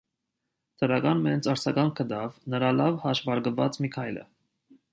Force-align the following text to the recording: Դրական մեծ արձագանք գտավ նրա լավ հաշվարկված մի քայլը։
Դրական 0.83 1.19
մեծ 1.25 1.49
արձագանք 1.53 1.93
գտավ 2.01 2.39
նրա 2.55 2.73
լավ 2.81 2.99
հաշվարկված 3.05 3.81
մի 3.85 3.93
քայլը։ 3.99 4.25